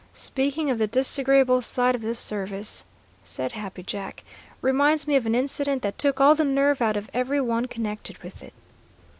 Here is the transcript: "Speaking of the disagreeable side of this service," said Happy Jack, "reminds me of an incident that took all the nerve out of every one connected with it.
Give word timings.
"Speaking 0.15 0.71
of 0.71 0.79
the 0.79 0.87
disagreeable 0.87 1.61
side 1.61 1.93
of 1.93 2.01
this 2.01 2.17
service," 2.17 2.85
said 3.23 3.51
Happy 3.51 3.83
Jack, 3.83 4.23
"reminds 4.59 5.05
me 5.05 5.15
of 5.15 5.27
an 5.27 5.35
incident 5.35 5.83
that 5.83 5.99
took 5.99 6.19
all 6.19 6.33
the 6.33 6.43
nerve 6.43 6.81
out 6.81 6.97
of 6.97 7.07
every 7.13 7.39
one 7.39 7.67
connected 7.67 8.17
with 8.23 8.41
it. 8.41 8.55